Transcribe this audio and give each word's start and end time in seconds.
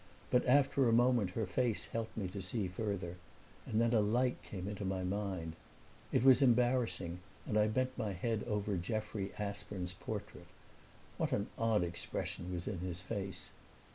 But 0.31 0.43
after 0.47 0.89
a 0.89 0.91
moment 0.91 1.29
her 1.37 1.45
face 1.45 1.89
helped 1.89 2.17
me 2.17 2.27
to 2.29 2.41
see 2.41 2.67
further, 2.67 3.17
and 3.67 3.79
then 3.79 3.93
a 3.93 3.99
light 4.01 4.41
came 4.41 4.67
into 4.67 4.83
my 4.83 5.03
mind. 5.03 5.55
It 6.11 6.23
was 6.23 6.41
embarrassing, 6.41 7.19
and 7.45 7.55
I 7.55 7.67
bent 7.67 7.95
my 7.99 8.13
head 8.13 8.43
over 8.47 8.77
Jeffrey 8.77 9.31
Aspern's 9.37 9.93
portrait. 9.93 10.47
What 11.19 11.31
an 11.33 11.49
odd 11.55 11.83
expression 11.83 12.51
was 12.51 12.67
in 12.67 12.79
his 12.79 13.03
face! 13.03 13.51